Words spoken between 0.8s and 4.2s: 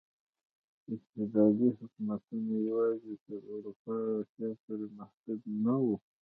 استبدادي حکومتونه یوازې تر اروپا او